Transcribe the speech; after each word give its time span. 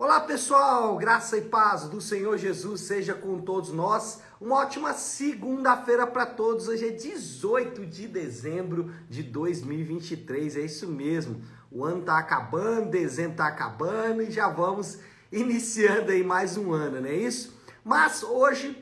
Olá 0.00 0.20
pessoal, 0.20 0.96
graça 0.96 1.36
e 1.36 1.40
paz 1.40 1.88
do 1.88 2.00
Senhor 2.00 2.38
Jesus 2.38 2.82
seja 2.82 3.14
com 3.14 3.40
todos 3.40 3.72
nós. 3.72 4.22
Uma 4.40 4.58
ótima 4.58 4.94
segunda-feira 4.94 6.06
para 6.06 6.24
todos. 6.24 6.68
Hoje 6.68 6.86
é 6.86 6.90
18 6.92 7.84
de 7.84 8.06
dezembro 8.06 8.92
de 9.10 9.24
2023, 9.24 10.56
é 10.56 10.60
isso 10.60 10.86
mesmo. 10.86 11.42
O 11.68 11.84
ano 11.84 12.02
tá 12.02 12.16
acabando, 12.16 12.90
dezembro 12.90 13.38
tá 13.38 13.48
acabando 13.48 14.22
e 14.22 14.30
já 14.30 14.48
vamos 14.48 15.00
iniciando 15.32 16.12
aí 16.12 16.22
mais 16.22 16.56
um 16.56 16.72
ano, 16.72 17.00
não 17.00 17.08
é 17.08 17.16
isso? 17.16 17.58
Mas 17.84 18.22
hoje 18.22 18.80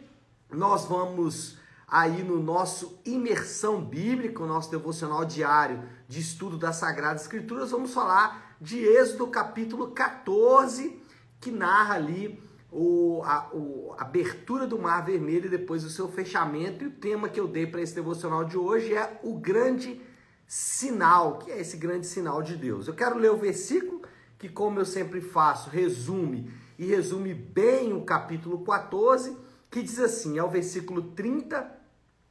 nós 0.51 0.85
vamos 0.85 1.57
aí 1.89 2.23
no 2.23 2.43
nosso 2.43 3.01
imersão 3.07 3.83
bíblica, 3.83 4.43
o 4.43 4.47
nosso 4.47 4.71
devocional 4.71 5.25
diário 5.25 5.83
de 6.07 6.21
estudo 6.21 6.59
das 6.59 6.77
Sagradas 6.77 7.23
Escrituras, 7.23 7.71
vamos 7.71 7.95
falar 7.95 8.55
de 8.61 8.79
Êxodo 8.79 9.29
capítulo 9.29 9.93
14 9.93 11.06
que 11.41 11.51
narra 11.51 11.95
ali 11.95 12.41
o, 12.71 13.23
a, 13.25 13.51
o, 13.53 13.95
a 13.99 14.03
abertura 14.03 14.67
do 14.67 14.79
Mar 14.79 15.05
Vermelho 15.05 15.47
e 15.47 15.51
depois 15.51 15.85
o 15.85 15.91
seu 15.91 16.09
fechamento. 16.09 16.85
E 16.85 16.89
o 16.89 16.93
tema 16.93 17.29
que 17.29 17.41
eu 17.41 17.49
dei 17.49 17.67
para 17.67 17.81
esse 17.81 17.95
devocional 17.95 18.45
de 18.45 18.57
hoje 18.59 18.95
é 18.95 19.21
o 19.23 19.35
grande 19.35 20.01
sinal, 20.47 21.39
que 21.39 21.51
é 21.51 21.61
esse 21.61 21.77
grande 21.77 22.07
sinal 22.07 22.43
de 22.43 22.57
Deus. 22.57 22.87
Eu 22.87 22.95
quero 22.95 23.19
ler 23.19 23.31
o 23.31 23.37
versículo 23.37 24.03
que, 24.39 24.49
como 24.49 24.79
eu 24.79 24.85
sempre 24.85 25.21
faço, 25.21 25.71
resume 25.71 26.51
e 26.79 26.87
resume 26.87 27.33
bem 27.33 27.93
o 27.93 28.03
capítulo 28.05 28.65
14, 28.65 29.37
que 29.71 29.83
diz 29.83 29.99
assim: 29.99 30.39
é 30.39 30.43
o 30.43 30.51
versículo 30.51 31.03
30 31.03 31.77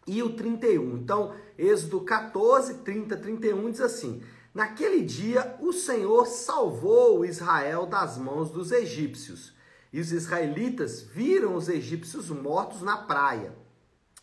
e 0.07 0.21
o 0.21 0.33
31. 0.33 0.97
Então, 0.97 1.33
Êxodo 1.57 2.01
14, 2.01 2.75
30, 2.75 3.17
31 3.17 3.71
diz 3.71 3.81
assim: 3.81 4.21
Naquele 4.55 5.01
dia, 5.01 5.57
o 5.59 5.73
Senhor 5.73 6.25
salvou 6.25 7.25
Israel 7.25 7.85
das 7.85 8.17
mãos 8.17 8.49
dos 8.49 8.71
egípcios. 8.71 9.53
E 9.91 9.99
os 9.99 10.13
israelitas 10.13 11.01
viram 11.01 11.55
os 11.55 11.67
egípcios 11.67 12.29
mortos 12.29 12.81
na 12.81 12.95
praia. 12.95 13.53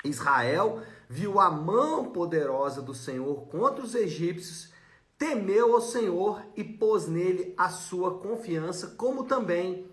Israel 0.02 0.80
viu 1.06 1.38
a 1.38 1.50
mão 1.50 2.06
poderosa 2.12 2.80
do 2.80 2.94
Senhor 2.94 3.46
contra 3.48 3.84
os 3.84 3.94
egípcios, 3.94 4.72
temeu 5.18 5.74
ao 5.74 5.82
Senhor 5.82 6.42
e 6.56 6.64
pôs 6.64 7.06
nele 7.06 7.54
a 7.58 7.68
sua 7.68 8.18
confiança, 8.18 8.86
como 8.96 9.24
também 9.24 9.86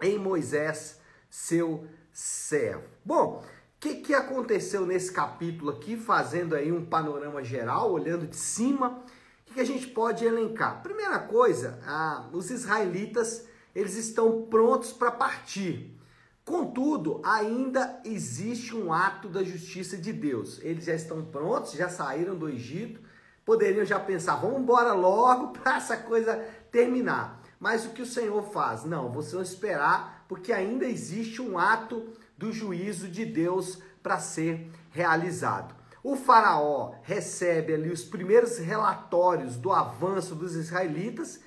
em 0.00 0.18
Moisés, 0.18 0.98
seu 1.28 1.86
servo. 2.10 2.88
Bom, 3.04 3.44
o 3.44 3.78
que, 3.78 3.96
que 3.96 4.14
aconteceu 4.14 4.86
nesse 4.86 5.12
capítulo 5.12 5.70
aqui, 5.70 5.98
fazendo 5.98 6.54
aí 6.54 6.72
um 6.72 6.86
panorama 6.86 7.44
geral, 7.44 7.92
olhando 7.92 8.26
de 8.26 8.36
cima? 8.36 9.04
O 9.50 9.54
que 9.54 9.60
a 9.60 9.64
gente 9.64 9.88
pode 9.88 10.24
elencar? 10.24 10.80
Primeira 10.80 11.18
coisa, 11.18 11.80
ah, 11.84 12.28
os 12.32 12.50
israelitas 12.50 13.48
eles 13.74 13.96
estão 13.96 14.42
prontos 14.42 14.92
para 14.92 15.10
partir. 15.10 15.98
Contudo, 16.44 17.20
ainda 17.24 18.00
existe 18.04 18.76
um 18.76 18.92
ato 18.92 19.28
da 19.28 19.42
justiça 19.42 19.96
de 19.96 20.12
Deus. 20.12 20.60
Eles 20.62 20.84
já 20.84 20.94
estão 20.94 21.24
prontos, 21.24 21.72
já 21.72 21.88
saíram 21.88 22.36
do 22.36 22.48
Egito, 22.48 23.00
poderiam 23.44 23.84
já 23.84 23.98
pensar, 23.98 24.36
vamos 24.36 24.60
embora 24.60 24.92
logo 24.92 25.48
para 25.58 25.76
essa 25.76 25.96
coisa 25.96 26.36
terminar. 26.70 27.42
Mas 27.58 27.84
o 27.84 27.90
que 27.90 28.02
o 28.02 28.06
Senhor 28.06 28.42
faz? 28.52 28.84
Não, 28.84 29.10
vocês 29.10 29.32
vão 29.32 29.42
esperar, 29.42 30.24
porque 30.28 30.52
ainda 30.52 30.86
existe 30.86 31.42
um 31.42 31.58
ato 31.58 32.08
do 32.38 32.52
juízo 32.52 33.08
de 33.08 33.24
Deus 33.24 33.78
para 34.00 34.20
ser 34.20 34.70
realizado. 34.90 35.79
O 36.02 36.16
faraó 36.16 36.94
recebe 37.02 37.74
ali 37.74 37.90
os 37.90 38.04
primeiros 38.04 38.58
relatórios 38.58 39.56
do 39.56 39.70
avanço 39.70 40.34
dos 40.34 40.54
israelitas 40.54 41.40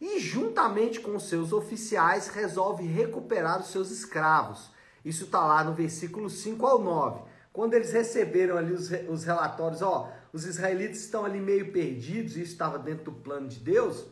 e, 0.00 0.20
juntamente 0.20 1.00
com 1.00 1.18
seus 1.18 1.52
oficiais, 1.52 2.28
resolve 2.28 2.86
recuperar 2.86 3.60
os 3.60 3.68
seus 3.68 3.90
escravos. 3.90 4.70
Isso 5.04 5.24
está 5.24 5.44
lá 5.44 5.64
no 5.64 5.72
versículo 5.72 6.30
5 6.30 6.66
ao 6.66 6.80
9. 6.80 7.22
Quando 7.52 7.74
eles 7.74 7.92
receberam 7.92 8.56
ali 8.56 8.72
os, 8.72 8.90
os 9.08 9.24
relatórios, 9.24 9.82
ó, 9.82 10.12
os 10.32 10.44
israelitas 10.44 10.98
estão 10.98 11.24
ali 11.24 11.40
meio 11.40 11.72
perdidos, 11.72 12.36
isso 12.36 12.52
estava 12.52 12.78
dentro 12.78 13.06
do 13.06 13.12
plano 13.12 13.48
de 13.48 13.58
Deus. 13.58 14.06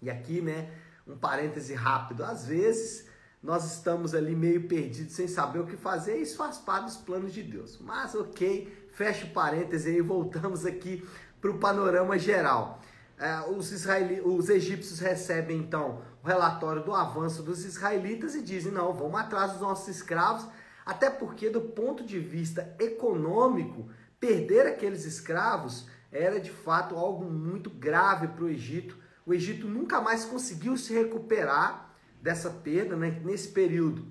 E 0.00 0.08
aqui, 0.08 0.40
né, 0.40 0.72
um 1.06 1.16
parêntese 1.16 1.74
rápido, 1.74 2.24
às 2.24 2.46
vezes 2.46 3.09
nós 3.42 3.64
estamos 3.64 4.14
ali 4.14 4.36
meio 4.36 4.68
perdidos 4.68 5.14
sem 5.14 5.26
saber 5.26 5.60
o 5.60 5.66
que 5.66 5.76
fazer, 5.76 6.18
isso 6.18 6.36
faz 6.36 6.58
parte 6.58 6.84
dos 6.84 6.96
planos 6.98 7.32
de 7.32 7.42
Deus. 7.42 7.78
Mas 7.80 8.14
ok, 8.14 8.88
fecha 8.92 9.26
o 9.26 9.30
parêntese 9.30 9.90
e 9.90 10.02
voltamos 10.02 10.66
aqui 10.66 11.06
para 11.40 11.50
o 11.50 11.58
panorama 11.58 12.18
geral. 12.18 12.80
É, 13.18 13.40
os, 13.50 13.72
israeli... 13.72 14.20
os 14.20 14.48
egípcios 14.48 14.98
recebem 14.98 15.58
então 15.58 16.02
o 16.22 16.26
relatório 16.26 16.84
do 16.84 16.94
avanço 16.94 17.42
dos 17.42 17.64
israelitas 17.64 18.34
e 18.34 18.42
dizem: 18.42 18.72
não, 18.72 18.92
vamos 18.92 19.18
atrás 19.18 19.52
dos 19.52 19.60
nossos 19.60 19.88
escravos, 19.88 20.46
até 20.84 21.08
porque, 21.08 21.48
do 21.48 21.60
ponto 21.60 22.04
de 22.04 22.18
vista 22.18 22.74
econômico, 22.78 23.88
perder 24.18 24.66
aqueles 24.66 25.04
escravos 25.04 25.86
era 26.12 26.40
de 26.40 26.50
fato 26.50 26.96
algo 26.96 27.24
muito 27.24 27.70
grave 27.70 28.28
para 28.28 28.44
o 28.44 28.48
Egito. 28.48 28.98
O 29.24 29.32
Egito 29.32 29.66
nunca 29.68 30.00
mais 30.00 30.24
conseguiu 30.24 30.76
se 30.76 30.92
recuperar 30.92 31.89
dessa 32.22 32.50
perda 32.50 32.96
né? 32.96 33.20
nesse 33.24 33.48
período. 33.48 34.06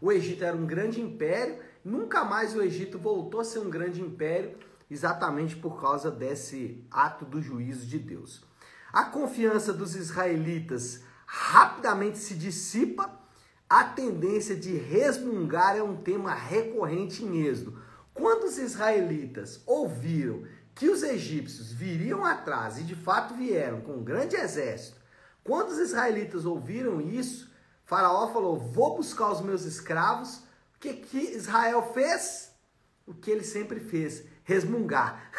O 0.00 0.10
Egito 0.10 0.44
era 0.44 0.56
um 0.56 0.66
grande 0.66 1.00
império 1.00 1.58
Nunca 1.84 2.24
mais 2.24 2.54
o 2.54 2.62
Egito 2.62 2.96
voltou 2.96 3.40
a 3.40 3.44
ser 3.44 3.58
um 3.58 3.68
grande 3.68 4.00
império, 4.00 4.56
exatamente 4.88 5.56
por 5.56 5.80
causa 5.80 6.10
desse 6.10 6.86
ato 6.90 7.24
do 7.24 7.42
juízo 7.42 7.86
de 7.86 7.98
Deus. 7.98 8.44
A 8.92 9.04
confiança 9.04 9.72
dos 9.72 9.96
israelitas 9.96 11.02
rapidamente 11.26 12.18
se 12.18 12.34
dissipa, 12.34 13.10
a 13.68 13.84
tendência 13.84 14.54
de 14.54 14.76
resmungar 14.76 15.76
é 15.76 15.82
um 15.82 15.96
tema 15.96 16.34
recorrente 16.34 17.24
em 17.24 17.46
Êxodo. 17.46 17.82
Quando 18.14 18.44
os 18.44 18.58
israelitas 18.58 19.62
ouviram 19.66 20.44
que 20.74 20.88
os 20.88 21.02
egípcios 21.02 21.72
viriam 21.72 22.24
atrás, 22.24 22.78
e 22.78 22.84
de 22.84 22.94
fato 22.94 23.34
vieram 23.34 23.80
com 23.80 23.94
um 23.94 24.04
grande 24.04 24.36
exército, 24.36 25.00
quando 25.44 25.70
os 25.70 25.78
israelitas 25.78 26.44
ouviram 26.46 27.00
isso, 27.00 27.50
Faraó 27.84 28.32
falou: 28.32 28.58
Vou 28.58 28.96
buscar 28.96 29.30
os 29.30 29.40
meus 29.40 29.64
escravos 29.64 30.42
que, 30.82 30.94
que 30.94 31.18
Israel 31.36 31.90
fez? 31.94 32.50
O 33.06 33.14
que 33.14 33.30
ele 33.30 33.44
sempre 33.44 33.78
fez: 33.78 34.24
resmungar. 34.42 35.30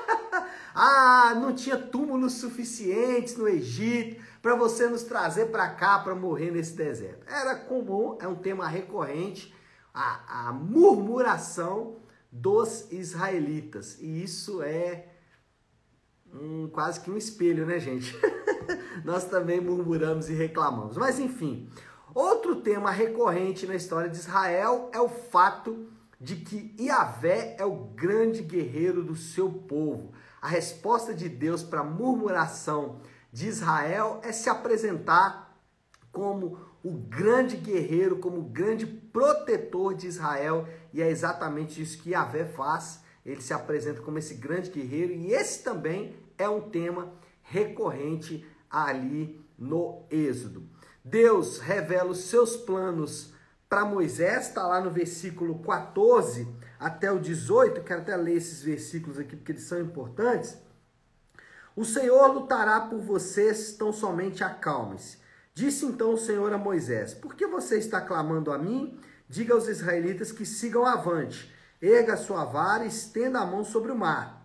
ah, 0.74 1.32
não 1.36 1.54
tinha 1.54 1.78
túmulos 1.78 2.34
suficientes 2.34 3.36
no 3.36 3.48
Egito 3.48 4.20
para 4.42 4.56
você 4.56 4.88
nos 4.88 5.04
trazer 5.04 5.46
para 5.46 5.68
cá 5.70 6.00
para 6.00 6.14
morrer 6.14 6.50
nesse 6.50 6.72
deserto. 6.72 7.24
Era 7.28 7.54
comum, 7.54 8.18
é 8.20 8.26
um 8.26 8.34
tema 8.34 8.66
recorrente, 8.66 9.54
a, 9.94 10.48
a 10.48 10.52
murmuração 10.52 11.96
dos 12.32 12.90
israelitas. 12.90 13.98
E 14.00 14.22
isso 14.24 14.60
é 14.62 15.06
um, 16.34 16.68
quase 16.68 17.00
que 17.00 17.10
um 17.10 17.16
espelho, 17.16 17.66
né, 17.66 17.78
gente? 17.78 18.16
Nós 19.04 19.24
também 19.24 19.60
murmuramos 19.60 20.28
e 20.28 20.34
reclamamos. 20.34 20.96
Mas 20.96 21.18
enfim, 21.18 21.68
Outro 22.14 22.56
tema 22.56 22.90
recorrente 22.90 23.66
na 23.66 23.76
história 23.76 24.10
de 24.10 24.16
Israel 24.16 24.90
é 24.92 25.00
o 25.00 25.08
fato 25.08 25.86
de 26.20 26.36
que 26.36 26.74
Yahvé 26.78 27.54
é 27.58 27.64
o 27.64 27.76
grande 27.94 28.42
guerreiro 28.42 29.04
do 29.04 29.14
seu 29.14 29.50
povo. 29.50 30.12
A 30.42 30.48
resposta 30.48 31.14
de 31.14 31.28
Deus 31.28 31.62
para 31.62 31.80
a 31.80 31.84
murmuração 31.84 33.00
de 33.32 33.46
Israel 33.46 34.20
é 34.24 34.32
se 34.32 34.50
apresentar 34.50 35.56
como 36.10 36.58
o 36.82 36.92
grande 36.92 37.56
guerreiro, 37.56 38.18
como 38.18 38.40
o 38.40 38.44
grande 38.44 38.86
protetor 38.86 39.94
de 39.94 40.08
Israel, 40.08 40.66
e 40.92 41.00
é 41.00 41.08
exatamente 41.08 41.80
isso 41.80 42.02
que 42.02 42.10
Yahvé 42.10 42.44
faz. 42.44 43.02
Ele 43.24 43.40
se 43.40 43.52
apresenta 43.52 44.00
como 44.00 44.18
esse 44.18 44.34
grande 44.34 44.70
guerreiro, 44.70 45.12
e 45.12 45.32
esse 45.32 45.62
também 45.62 46.16
é 46.40 46.48
um 46.48 46.62
tema 46.70 47.12
recorrente 47.42 48.46
ali 48.70 49.44
no 49.58 50.06
Êxodo. 50.10 50.66
Deus 51.04 51.58
revela 51.58 52.10
os 52.10 52.24
seus 52.24 52.56
planos 52.56 53.34
para 53.68 53.84
Moisés, 53.84 54.48
está 54.48 54.66
lá 54.66 54.80
no 54.80 54.90
versículo 54.90 55.58
14 55.60 56.48
até 56.78 57.12
o 57.12 57.18
18, 57.18 57.82
quero 57.82 58.00
até 58.00 58.16
ler 58.16 58.36
esses 58.36 58.62
versículos 58.62 59.18
aqui 59.18 59.36
porque 59.36 59.52
eles 59.52 59.64
são 59.64 59.80
importantes. 59.80 60.56
O 61.76 61.84
Senhor 61.84 62.26
lutará 62.32 62.80
por 62.80 63.00
vocês, 63.00 63.74
tão 63.74 63.92
somente 63.92 64.42
acalme-se. 64.42 65.18
Disse 65.54 65.84
então 65.84 66.14
o 66.14 66.18
Senhor 66.18 66.52
a 66.52 66.58
Moisés: 66.58 67.12
Por 67.12 67.34
que 67.34 67.46
você 67.46 67.78
está 67.78 68.00
clamando 68.00 68.50
a 68.50 68.58
mim? 68.58 68.98
Diga 69.28 69.54
aos 69.54 69.68
israelitas 69.68 70.32
que 70.32 70.46
sigam 70.46 70.86
avante. 70.86 71.54
Erga 71.80 72.14
a 72.14 72.16
sua 72.16 72.44
vara 72.44 72.84
e 72.84 72.88
estenda 72.88 73.40
a 73.40 73.46
mão 73.46 73.62
sobre 73.62 73.92
o 73.92 73.96
mar. 73.96 74.39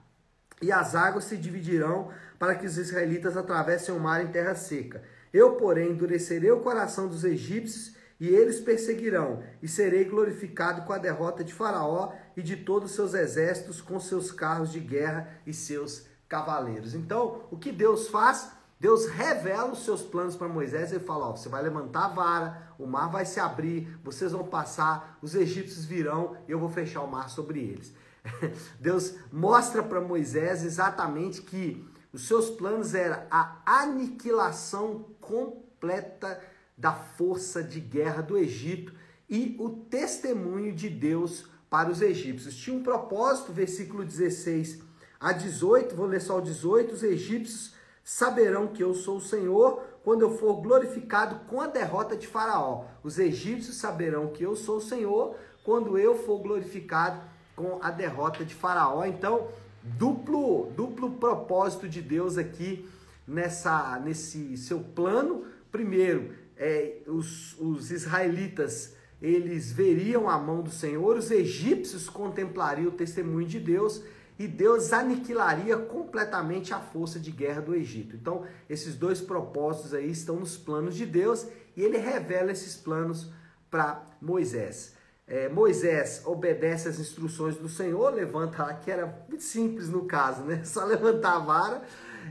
E 0.65 0.71
as 0.71 0.95
águas 0.95 1.25
se 1.25 1.37
dividirão 1.37 2.09
para 2.39 2.55
que 2.55 2.65
os 2.65 2.75
israelitas 2.75 3.37
atravessem 3.37 3.93
o 3.93 3.99
mar 3.99 4.23
em 4.23 4.29
terra 4.29 4.55
seca. 4.55 5.03
Eu, 5.31 5.57
porém, 5.57 5.91
endurecerei 5.91 6.49
o 6.49 6.61
coração 6.61 7.07
dos 7.07 7.23
egípcios 7.23 7.95
e 8.19 8.27
eles 8.29 8.59
perseguirão, 8.59 9.43
e 9.61 9.67
serei 9.67 10.05
glorificado 10.05 10.81
com 10.81 10.93
a 10.93 10.97
derrota 10.97 11.43
de 11.43 11.53
Faraó 11.53 12.13
e 12.35 12.41
de 12.41 12.55
todos 12.55 12.89
os 12.89 12.95
seus 12.95 13.13
exércitos, 13.13 13.79
com 13.79 13.99
seus 13.99 14.31
carros 14.31 14.71
de 14.71 14.79
guerra 14.79 15.29
e 15.45 15.53
seus 15.53 16.07
cavaleiros. 16.27 16.95
Então, 16.95 17.43
o 17.51 17.57
que 17.57 17.71
Deus 17.71 18.07
faz? 18.07 18.49
Deus 18.79 19.05
revela 19.05 19.71
os 19.71 19.85
seus 19.85 20.01
planos 20.01 20.35
para 20.35 20.47
Moisés 20.47 20.91
e 20.91 20.99
fala: 20.99 21.27
ó, 21.27 21.35
você 21.35 21.47
vai 21.47 21.61
levantar 21.61 22.05
a 22.05 22.09
vara, 22.09 22.73
o 22.79 22.87
mar 22.87 23.11
vai 23.11 23.25
se 23.25 23.39
abrir, 23.39 23.99
vocês 24.03 24.31
vão 24.31 24.45
passar, 24.45 25.19
os 25.21 25.35
egípcios 25.35 25.85
virão 25.85 26.35
e 26.47 26.51
eu 26.51 26.59
vou 26.59 26.69
fechar 26.69 27.01
o 27.01 27.11
mar 27.11 27.29
sobre 27.29 27.59
eles. 27.59 27.93
Deus 28.79 29.15
mostra 29.31 29.83
para 29.83 30.01
Moisés 30.01 30.63
exatamente 30.63 31.41
que 31.41 31.85
os 32.11 32.27
seus 32.27 32.49
planos 32.49 32.95
eram 32.95 33.21
a 33.29 33.61
aniquilação 33.65 35.05
completa 35.19 36.41
da 36.77 36.93
força 36.93 37.63
de 37.63 37.79
guerra 37.79 38.21
do 38.21 38.37
Egito 38.37 38.93
e 39.29 39.55
o 39.59 39.69
testemunho 39.69 40.73
de 40.73 40.89
Deus 40.89 41.45
para 41.69 41.89
os 41.89 42.01
egípcios. 42.01 42.55
Tinha 42.55 42.77
um 42.77 42.83
propósito, 42.83 43.51
versículo 43.51 44.05
16 44.05 44.81
a 45.19 45.31
18, 45.31 45.95
vou 45.95 46.05
ler 46.05 46.21
só 46.21 46.37
o 46.37 46.41
18, 46.41 46.93
os 46.93 47.03
egípcios 47.03 47.73
saberão 48.03 48.67
que 48.67 48.83
eu 48.83 48.93
sou 48.93 49.17
o 49.17 49.21
Senhor 49.21 49.81
quando 50.03 50.21
eu 50.21 50.37
for 50.37 50.61
glorificado 50.61 51.39
com 51.47 51.59
a 51.59 51.67
derrota 51.67 52.15
de 52.15 52.27
Faraó. 52.27 52.85
Os 53.03 53.17
egípcios 53.17 53.77
saberão 53.77 54.27
que 54.27 54.43
eu 54.43 54.55
sou 54.55 54.77
o 54.77 54.81
Senhor 54.81 55.35
quando 55.63 55.97
eu 55.97 56.15
for 56.15 56.39
glorificado 56.39 57.19
com 57.55 57.79
a 57.81 57.91
derrota 57.91 58.43
de 58.43 58.53
Faraó. 58.53 59.05
Então, 59.05 59.47
duplo, 59.83 60.71
duplo 60.75 61.11
propósito 61.11 61.87
de 61.87 62.01
Deus 62.01 62.37
aqui 62.37 62.87
nessa 63.27 63.99
nesse 63.99 64.57
seu 64.57 64.79
plano. 64.79 65.45
Primeiro, 65.71 66.33
é, 66.57 67.01
os, 67.07 67.59
os 67.59 67.91
israelitas 67.91 68.95
eles 69.21 69.71
veriam 69.71 70.29
a 70.29 70.37
mão 70.37 70.61
do 70.61 70.69
Senhor, 70.69 71.17
os 71.17 71.31
egípcios 71.31 72.09
contemplariam 72.09 72.89
o 72.89 72.91
testemunho 72.91 73.47
de 73.47 73.59
Deus 73.59 74.03
e 74.37 74.47
Deus 74.47 74.91
aniquilaria 74.91 75.77
completamente 75.77 76.73
a 76.73 76.79
força 76.79 77.19
de 77.19 77.31
guerra 77.31 77.61
do 77.61 77.73
Egito. 77.73 78.15
Então, 78.15 78.45
esses 78.69 78.95
dois 78.95 79.21
propósitos 79.21 79.93
aí 79.93 80.11
estão 80.11 80.35
nos 80.35 80.57
planos 80.57 80.95
de 80.95 81.05
Deus 81.05 81.47
e 81.75 81.81
ele 81.81 81.97
revela 81.97 82.51
esses 82.51 82.75
planos 82.75 83.31
para 83.71 84.05
Moisés. 84.21 84.94
É, 85.27 85.49
Moisés 85.49 86.21
obedece 86.23 86.87
às 86.87 86.99
instruções 86.99 87.57
do 87.57 87.67
Senhor, 87.67 88.13
levanta 88.13 88.71
que 88.75 88.91
era 88.91 89.25
muito 89.27 89.43
simples 89.43 89.89
no 89.89 90.05
caso, 90.05 90.43
né? 90.43 90.61
Só 90.65 90.85
levantar 90.85 91.37
a 91.37 91.39
vara. 91.39 91.81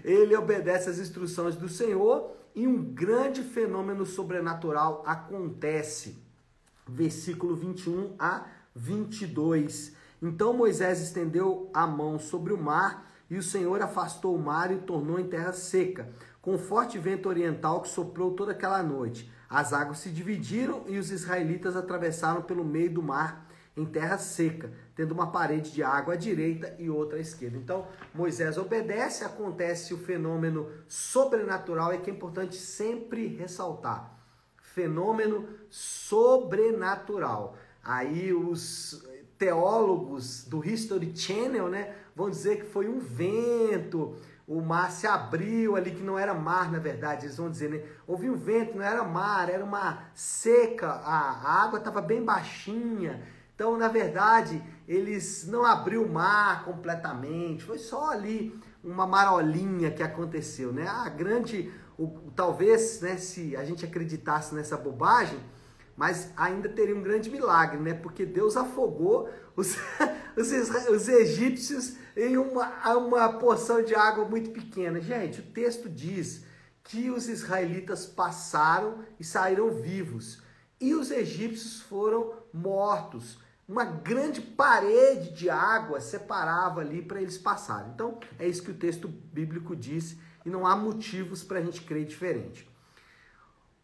Ele 0.04 0.36
obedece 0.36 0.88
às 0.88 0.98
instruções 0.98 1.56
do 1.56 1.68
Senhor 1.68 2.30
e 2.54 2.66
um 2.68 2.82
grande 2.82 3.42
fenômeno 3.42 4.06
sobrenatural 4.06 5.02
acontece. 5.06 6.22
Versículo 6.86 7.56
21 7.56 8.14
a 8.18 8.46
22. 8.74 9.94
Então 10.22 10.52
Moisés 10.52 11.00
estendeu 11.00 11.70
a 11.74 11.86
mão 11.86 12.18
sobre 12.18 12.52
o 12.52 12.58
mar, 12.58 13.12
e 13.28 13.36
o 13.36 13.42
Senhor 13.42 13.80
afastou 13.82 14.36
o 14.36 14.38
mar 14.38 14.70
e 14.70 14.76
o 14.76 14.82
tornou 14.82 15.18
em 15.18 15.26
terra 15.26 15.52
seca, 15.52 16.08
com 16.40 16.58
forte 16.58 16.98
vento 16.98 17.28
oriental 17.28 17.80
que 17.80 17.88
soprou 17.88 18.32
toda 18.32 18.52
aquela 18.52 18.82
noite. 18.82 19.30
As 19.54 19.72
águas 19.72 19.98
se 19.98 20.10
dividiram 20.10 20.82
e 20.88 20.98
os 20.98 21.12
israelitas 21.12 21.76
atravessaram 21.76 22.42
pelo 22.42 22.64
meio 22.64 22.90
do 22.90 23.00
mar 23.00 23.48
em 23.76 23.84
terra 23.84 24.18
seca, 24.18 24.72
tendo 24.96 25.12
uma 25.12 25.30
parede 25.30 25.70
de 25.70 25.80
água 25.80 26.14
à 26.14 26.16
direita 26.16 26.74
e 26.76 26.90
outra 26.90 27.18
à 27.18 27.20
esquerda. 27.20 27.56
Então, 27.56 27.86
Moisés 28.12 28.58
obedece, 28.58 29.24
acontece 29.24 29.94
o 29.94 29.98
fenômeno 29.98 30.68
sobrenatural 30.88 31.94
e 31.94 31.98
que 31.98 32.10
é 32.10 32.12
importante 32.12 32.56
sempre 32.56 33.28
ressaltar. 33.28 34.18
Fenômeno 34.60 35.48
sobrenatural. 35.70 37.56
Aí 37.80 38.32
os 38.32 39.06
teólogos 39.38 40.42
do 40.42 40.68
History 40.68 41.16
Channel, 41.16 41.68
né, 41.68 41.94
vão 42.16 42.28
dizer 42.28 42.56
que 42.56 42.66
foi 42.66 42.88
um 42.88 42.98
vento, 42.98 44.16
o 44.46 44.60
mar 44.60 44.90
se 44.90 45.06
abriu 45.06 45.74
ali, 45.74 45.90
que 45.90 46.02
não 46.02 46.18
era 46.18 46.34
mar, 46.34 46.70
na 46.70 46.78
verdade, 46.78 47.26
eles 47.26 47.36
vão 47.36 47.50
dizer, 47.50 47.70
né? 47.70 47.82
Houve 48.06 48.28
um 48.28 48.36
vento, 48.36 48.76
não 48.76 48.84
era 48.84 49.02
mar, 49.02 49.48
era 49.48 49.64
uma 49.64 50.04
seca, 50.14 50.88
a 50.88 51.62
água 51.62 51.78
estava 51.78 52.02
bem 52.02 52.22
baixinha. 52.22 53.26
Então, 53.54 53.78
na 53.78 53.88
verdade, 53.88 54.62
eles 54.86 55.46
não 55.46 55.64
abriu 55.64 56.04
o 56.04 56.12
mar 56.12 56.64
completamente, 56.64 57.64
foi 57.64 57.78
só 57.78 58.10
ali 58.10 58.60
uma 58.82 59.06
marolinha 59.06 59.90
que 59.90 60.02
aconteceu, 60.02 60.72
né? 60.72 60.86
A 60.86 61.08
grande, 61.08 61.72
o, 61.98 62.30
talvez, 62.36 63.00
né, 63.00 63.16
se 63.16 63.56
a 63.56 63.64
gente 63.64 63.84
acreditasse 63.84 64.54
nessa 64.54 64.76
bobagem, 64.76 65.38
mas 65.96 66.32
ainda 66.36 66.68
teria 66.68 66.96
um 66.96 67.02
grande 67.02 67.30
milagre, 67.30 67.78
né? 67.78 67.94
Porque 67.94 68.26
Deus 68.26 68.56
afogou 68.56 69.28
os, 69.56 69.76
os, 70.36 70.50
os 70.88 71.08
egípcios 71.08 71.96
em 72.16 72.36
uma, 72.36 72.96
uma 72.96 73.32
porção 73.34 73.82
de 73.82 73.94
água 73.94 74.24
muito 74.24 74.50
pequena. 74.50 75.00
Gente, 75.00 75.40
o 75.40 75.44
texto 75.44 75.88
diz 75.88 76.44
que 76.82 77.10
os 77.10 77.28
israelitas 77.28 78.06
passaram 78.06 78.98
e 79.18 79.24
saíram 79.24 79.70
vivos, 79.70 80.42
e 80.80 80.94
os 80.94 81.10
egípcios 81.10 81.80
foram 81.80 82.34
mortos. 82.52 83.38
Uma 83.66 83.84
grande 83.84 84.42
parede 84.42 85.32
de 85.32 85.48
água 85.48 86.00
separava 86.00 86.80
ali 86.80 87.00
para 87.00 87.22
eles 87.22 87.38
passarem. 87.38 87.90
Então, 87.94 88.18
é 88.38 88.46
isso 88.46 88.62
que 88.62 88.70
o 88.70 88.76
texto 88.76 89.08
bíblico 89.08 89.74
diz, 89.74 90.16
e 90.44 90.50
não 90.50 90.66
há 90.66 90.76
motivos 90.76 91.42
para 91.42 91.58
a 91.58 91.62
gente 91.62 91.80
crer 91.80 92.04
diferente. 92.04 92.68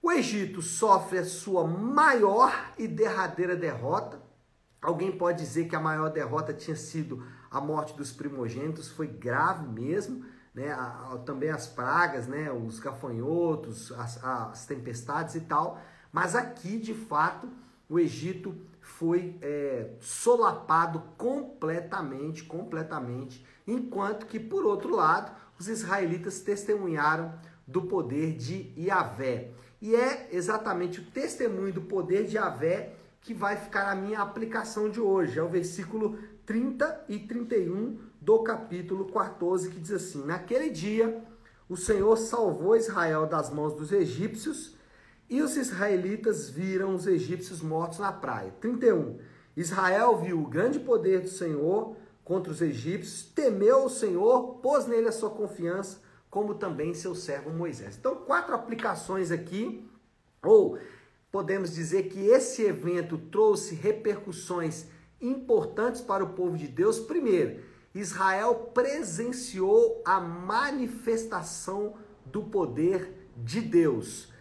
O 0.02 0.10
Egito 0.10 0.62
sofre 0.62 1.18
a 1.18 1.24
sua 1.24 1.66
maior 1.66 2.72
e 2.78 2.88
derradeira 2.88 3.54
derrota. 3.54 4.20
Alguém 4.80 5.12
pode 5.12 5.42
dizer 5.42 5.68
que 5.68 5.76
a 5.76 5.80
maior 5.80 6.10
derrota 6.10 6.54
tinha 6.54 6.74
sido 6.74 7.22
a 7.50 7.60
morte 7.60 7.94
dos 7.94 8.10
primogênitos, 8.10 8.88
foi 8.88 9.06
grave 9.06 9.68
mesmo, 9.68 10.24
né? 10.54 10.74
também 11.26 11.50
as 11.50 11.66
pragas, 11.66 12.26
né? 12.26 12.50
os 12.50 12.78
gafanhotos, 12.78 13.92
as, 13.92 14.24
as 14.24 14.64
tempestades 14.64 15.34
e 15.34 15.40
tal. 15.42 15.78
Mas 16.10 16.34
aqui, 16.34 16.78
de 16.78 16.94
fato, 16.94 17.46
o 17.86 17.98
Egito 17.98 18.56
foi 18.80 19.36
é, 19.42 19.90
solapado 20.00 21.02
completamente, 21.18 22.44
completamente, 22.44 23.44
enquanto 23.66 24.24
que, 24.24 24.40
por 24.40 24.64
outro 24.64 24.96
lado, 24.96 25.30
os 25.58 25.68
israelitas 25.68 26.40
testemunharam 26.40 27.34
do 27.66 27.82
poder 27.82 28.34
de 28.34 28.72
Yahvé. 28.78 29.52
E 29.80 29.94
é 29.94 30.28
exatamente 30.30 31.00
o 31.00 31.04
testemunho 31.04 31.72
do 31.72 31.80
poder 31.80 32.26
de 32.26 32.36
Avé 32.36 32.94
que 33.22 33.32
vai 33.32 33.56
ficar 33.56 33.90
a 33.90 33.94
minha 33.94 34.20
aplicação 34.20 34.90
de 34.90 35.00
hoje. 35.00 35.38
É 35.38 35.42
o 35.42 35.48
versículo 35.48 36.18
30 36.44 37.04
e 37.08 37.18
31 37.18 37.98
do 38.20 38.40
capítulo 38.40 39.06
14, 39.06 39.70
que 39.70 39.80
diz 39.80 39.92
assim: 39.92 40.24
Naquele 40.24 40.68
dia 40.68 41.22
o 41.68 41.76
Senhor 41.76 42.16
salvou 42.16 42.76
Israel 42.76 43.26
das 43.26 43.48
mãos 43.48 43.72
dos 43.72 43.90
egípcios 43.90 44.74
e 45.30 45.40
os 45.40 45.56
israelitas 45.56 46.50
viram 46.50 46.94
os 46.94 47.06
egípcios 47.06 47.62
mortos 47.62 48.00
na 48.00 48.12
praia. 48.12 48.52
31. 48.60 49.18
Israel 49.56 50.18
viu 50.18 50.40
o 50.40 50.46
grande 50.46 50.78
poder 50.78 51.20
do 51.20 51.28
Senhor 51.28 51.96
contra 52.24 52.52
os 52.52 52.60
egípcios, 52.60 53.22
temeu 53.22 53.84
o 53.84 53.90
Senhor, 53.90 54.56
pôs 54.56 54.86
nele 54.86 55.08
a 55.08 55.12
sua 55.12 55.30
confiança 55.30 55.98
como 56.30 56.54
também 56.54 56.94
seu 56.94 57.14
servo 57.14 57.50
Moisés. 57.50 57.96
Então, 57.98 58.14
quatro 58.14 58.54
aplicações 58.54 59.32
aqui, 59.32 59.84
ou 60.42 60.78
podemos 61.30 61.74
dizer 61.74 62.04
que 62.04 62.20
esse 62.20 62.62
evento 62.62 63.18
trouxe 63.18 63.74
repercussões 63.74 64.86
importantes 65.20 66.00
para 66.00 66.24
o 66.24 66.32
povo 66.34 66.56
de 66.56 66.68
Deus. 66.68 66.98
Primeiro, 67.00 67.62
Israel 67.94 68.70
presenciou 68.72 70.00
a 70.04 70.20
manifestação 70.20 71.94
do 72.24 72.44
poder 72.44 73.12
de 73.36 73.60
Deus. 73.60 74.32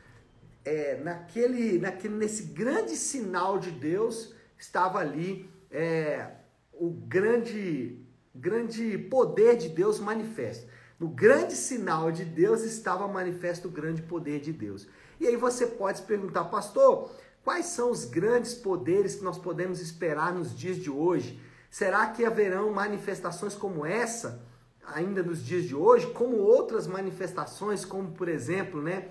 É, 0.64 0.98
naquele, 0.98 1.80
naquele, 1.80 2.16
nesse 2.16 2.44
grande 2.44 2.96
sinal 2.96 3.58
de 3.58 3.72
Deus 3.72 4.36
estava 4.58 5.00
ali 5.00 5.50
é, 5.72 6.32
o 6.74 6.90
grande, 6.90 8.00
grande 8.36 8.98
poder 8.98 9.58
de 9.58 9.70
Deus 9.70 10.00
manifesto. 10.00 10.70
No 11.00 11.08
grande 11.08 11.56
sinal 11.56 12.12
de 12.12 12.26
Deus 12.26 12.62
estava 12.62 13.08
manifesto 13.08 13.70
o 13.70 13.72
grande 13.72 14.02
poder 14.02 14.42
de 14.42 14.52
Deus. 14.52 14.86
E 15.18 15.26
aí 15.26 15.38
você 15.38 15.66
pode 15.66 16.00
se 16.00 16.04
perguntar, 16.04 16.46
pastor, 16.46 17.10
quais 17.42 17.68
são 17.68 17.90
os 17.90 18.04
grandes 18.04 18.54
poderes 18.54 19.16
que 19.16 19.24
nós 19.24 19.38
podemos 19.38 19.80
esperar 19.80 20.34
nos 20.34 20.54
dias 20.54 20.76
de 20.76 20.90
hoje? 20.90 21.40
Será 21.72 22.08
que 22.08 22.26
haverão 22.26 22.74
manifestações 22.74 23.56
como 23.56 23.86
essa 23.86 24.44
ainda 24.86 25.24
nos 25.24 25.46
dias 25.46 25.64
de 25.64 25.76
hoje, 25.76 26.08
como 26.08 26.36
outras 26.38 26.86
manifestações, 26.86 27.86
como 27.86 28.12
por 28.12 28.28
exemplo, 28.28 28.82
né, 28.82 29.08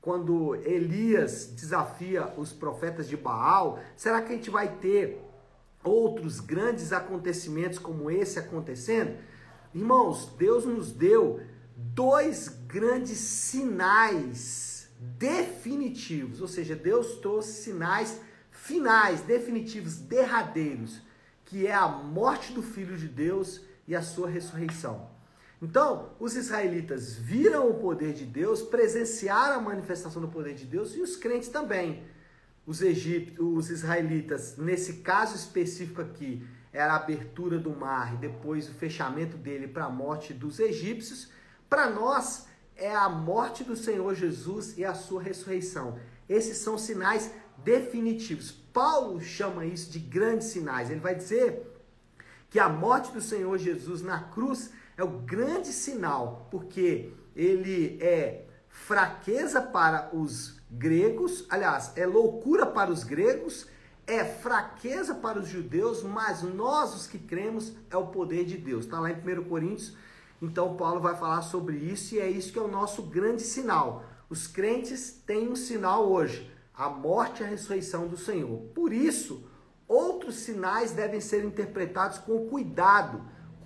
quando 0.00 0.54
Elias 0.56 1.46
desafia 1.46 2.32
os 2.36 2.52
profetas 2.52 3.08
de 3.08 3.16
Baal? 3.16 3.80
Será 3.96 4.22
que 4.22 4.32
a 4.32 4.36
gente 4.36 4.50
vai 4.50 4.76
ter 4.76 5.20
outros 5.82 6.38
grandes 6.38 6.92
acontecimentos 6.92 7.80
como 7.80 8.10
esse 8.10 8.38
acontecendo? 8.38 9.16
Irmãos, 9.74 10.32
Deus 10.36 10.64
nos 10.64 10.92
deu 10.92 11.40
dois 11.76 12.48
grandes 12.48 13.18
sinais 13.18 14.88
definitivos, 15.18 16.40
ou 16.40 16.48
seja, 16.48 16.76
Deus 16.76 17.16
trouxe 17.16 17.62
sinais 17.62 18.20
finais, 18.50 19.22
definitivos, 19.22 19.96
derradeiros, 19.96 21.00
que 21.44 21.66
é 21.66 21.74
a 21.74 21.88
morte 21.88 22.52
do 22.52 22.62
Filho 22.62 22.96
de 22.96 23.08
Deus 23.08 23.60
e 23.88 23.96
a 23.96 24.02
sua 24.02 24.28
ressurreição. 24.28 25.10
Então, 25.60 26.10
os 26.18 26.36
israelitas 26.36 27.14
viram 27.14 27.70
o 27.70 27.74
poder 27.74 28.12
de 28.12 28.24
Deus, 28.24 28.62
presenciaram 28.62 29.56
a 29.56 29.62
manifestação 29.62 30.20
do 30.20 30.28
poder 30.28 30.54
de 30.54 30.64
Deus 30.64 30.94
e 30.94 31.00
os 31.00 31.16
crentes 31.16 31.48
também. 31.48 32.04
Os, 32.64 32.82
egípcios, 32.82 33.38
os 33.40 33.70
israelitas, 33.70 34.56
nesse 34.56 34.94
caso 34.94 35.34
específico 35.34 36.00
aqui, 36.00 36.44
era 36.72 36.94
a 36.94 36.96
abertura 36.96 37.58
do 37.58 37.70
mar 37.70 38.14
e 38.14 38.16
depois 38.16 38.68
o 38.68 38.74
fechamento 38.74 39.36
dele 39.36 39.68
para 39.68 39.84
a 39.84 39.90
morte 39.90 40.32
dos 40.32 40.58
egípcios. 40.58 41.30
Para 41.68 41.90
nós, 41.90 42.46
é 42.76 42.94
a 42.94 43.08
morte 43.08 43.62
do 43.62 43.76
Senhor 43.76 44.14
Jesus 44.14 44.76
e 44.78 44.84
a 44.84 44.94
sua 44.94 45.22
ressurreição. 45.22 45.98
Esses 46.28 46.58
são 46.58 46.78
sinais 46.78 47.30
definitivos. 47.58 48.50
Paulo 48.50 49.20
chama 49.20 49.66
isso 49.66 49.90
de 49.90 49.98
grandes 49.98 50.48
sinais. 50.48 50.90
Ele 50.90 51.00
vai 51.00 51.14
dizer 51.14 51.70
que 52.48 52.58
a 52.58 52.68
morte 52.68 53.12
do 53.12 53.20
Senhor 53.20 53.56
Jesus 53.58 54.02
na 54.02 54.20
cruz 54.20 54.70
é 54.96 55.04
o 55.04 55.20
grande 55.20 55.68
sinal, 55.68 56.48
porque 56.50 57.12
ele 57.34 57.98
é 58.02 58.46
fraqueza 58.68 59.60
para 59.60 60.14
os 60.14 60.60
gregos, 60.70 61.46
aliás, 61.50 61.92
é 61.96 62.06
loucura 62.06 62.66
para 62.66 62.90
os 62.90 63.04
gregos, 63.04 63.66
é 64.14 64.24
fraqueza 64.24 65.14
para 65.14 65.38
os 65.38 65.48
judeus, 65.48 66.02
mas 66.02 66.42
nós, 66.42 66.94
os 66.94 67.06
que 67.06 67.18
cremos, 67.18 67.72
é 67.90 67.96
o 67.96 68.08
poder 68.08 68.44
de 68.44 68.56
Deus. 68.56 68.84
Está 68.84 69.00
lá 69.00 69.10
em 69.10 69.14
1 69.14 69.44
Coríntios. 69.44 69.96
Então, 70.40 70.76
Paulo 70.76 71.00
vai 71.00 71.16
falar 71.16 71.42
sobre 71.42 71.76
isso 71.76 72.14
e 72.14 72.18
é 72.18 72.28
isso 72.28 72.52
que 72.52 72.58
é 72.58 72.62
o 72.62 72.68
nosso 72.68 73.02
grande 73.02 73.42
sinal. 73.42 74.04
Os 74.28 74.46
crentes 74.46 75.22
têm 75.26 75.48
um 75.48 75.56
sinal 75.56 76.10
hoje: 76.10 76.50
a 76.74 76.88
morte 76.88 77.42
e 77.42 77.46
a 77.46 77.48
ressurreição 77.48 78.08
do 78.08 78.16
Senhor. 78.16 78.58
Por 78.74 78.92
isso, 78.92 79.48
outros 79.86 80.36
sinais 80.36 80.92
devem 80.92 81.20
ser 81.20 81.44
interpretados 81.44 82.18
com 82.18 82.48
cuidado 82.48 83.22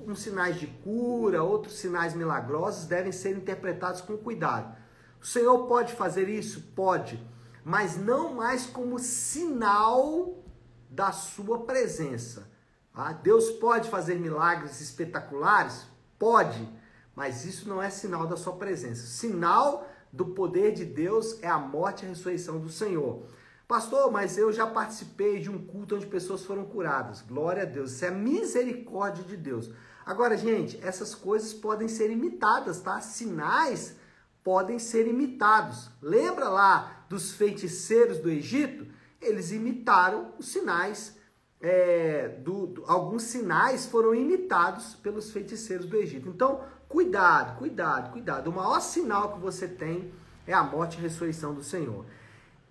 como 0.07 0.15
sinais 0.15 0.61
de 0.61 0.69
cura, 0.69 1.43
outros 1.43 1.79
sinais 1.79 2.15
milagrosos 2.15 2.85
devem 2.85 3.11
ser 3.11 3.37
interpretados 3.37 4.01
com 4.01 4.17
cuidado. 4.17 4.77
O 5.21 5.27
Senhor 5.27 5.67
pode 5.67 5.95
fazer 5.95 6.29
isso? 6.29 6.61
Pode, 6.77 7.21
mas 7.67 7.97
não 7.97 8.33
mais 8.33 8.65
como 8.65 8.97
sinal 8.97 10.45
da 10.89 11.11
sua 11.11 11.65
presença. 11.65 12.49
Ah, 12.95 13.13
Deus 13.13 13.51
pode 13.51 13.91
fazer 13.91 14.21
milagres 14.21 14.81
espetaculares? 14.81 15.85
Pode, 16.17 16.65
mas 17.13 17.45
isso 17.45 17.69
não 17.69 17.83
é 17.83 17.91
sinal 17.91 18.25
da 18.29 18.37
sua 18.37 18.53
presença. 18.53 19.05
Sinal 19.09 19.85
do 20.13 20.27
poder 20.27 20.75
de 20.75 20.85
Deus 20.85 21.43
é 21.43 21.49
a 21.49 21.59
morte 21.59 22.05
e 22.05 22.07
a 22.07 22.11
ressurreição 22.11 22.61
do 22.61 22.69
Senhor. 22.69 23.27
Pastor, 23.67 24.13
mas 24.13 24.39
eu 24.39 24.53
já 24.53 24.69
participei 24.69 25.41
de 25.41 25.51
um 25.51 25.59
culto 25.67 25.97
onde 25.97 26.07
pessoas 26.07 26.45
foram 26.45 26.67
curadas. 26.67 27.21
Glória 27.21 27.65
a 27.65 27.67
Deus. 27.67 27.91
Isso 27.91 28.05
é 28.05 28.13
misericórdia 28.13 29.25
de 29.25 29.37
Deus. 29.37 29.73
Agora, 30.07 30.37
gente, 30.37 30.79
essas 30.85 31.17
coisas 31.17 31.53
podem 31.53 31.89
ser 31.89 32.13
imitadas, 32.13 32.81
tá? 32.81 33.01
Sinais 33.01 33.97
podem 34.45 34.79
ser 34.79 35.09
imitados. 35.09 35.91
Lembra 36.01 36.49
lá 36.49 36.96
dos 37.09 37.33
feiticeiros 37.33 38.19
do 38.19 38.31
Egito? 38.31 38.87
Eles 39.21 39.51
imitaram 39.51 40.33
os 40.39 40.49
sinais, 40.49 41.17
é, 41.61 42.29
do, 42.41 42.67
do, 42.67 42.85
alguns 42.87 43.25
sinais 43.25 43.87
foram 43.87 44.15
imitados 44.15 44.95
pelos 44.95 45.31
feiticeiros 45.31 45.87
do 45.87 45.97
Egito. 45.97 46.29
Então, 46.29 46.61
cuidado, 46.89 47.59
cuidado, 47.59 48.13
cuidado. 48.13 48.51
O 48.51 48.53
maior 48.53 48.81
sinal 48.81 49.35
que 49.35 49.41
você 49.41 49.67
tem 49.67 50.13
é 50.47 50.53
a 50.53 50.63
morte 50.63 50.97
e 50.97 50.99
a 50.99 51.03
ressurreição 51.03 51.55
do 51.55 51.63
Senhor. 51.63 52.05